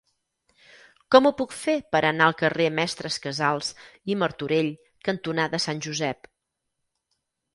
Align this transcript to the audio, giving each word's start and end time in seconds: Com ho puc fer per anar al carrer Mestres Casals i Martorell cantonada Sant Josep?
Com 1.15 1.27
ho 1.29 1.31
puc 1.41 1.51
fer 1.57 1.75
per 1.95 1.99
anar 2.07 2.29
al 2.29 2.35
carrer 2.39 2.67
Mestres 2.79 3.19
Casals 3.27 3.69
i 4.13 4.17
Martorell 4.23 4.71
cantonada 5.09 5.63
Sant 5.67 5.83
Josep? 5.89 6.31